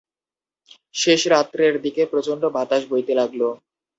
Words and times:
শেষ 0.95 1.21
রাত্রের 1.33 1.73
দিকে 1.85 2.01
প্রচণ্ড 2.11 2.43
বাতাস 2.55 2.81
বইতে 2.91 3.13
লাগল। 3.15 3.41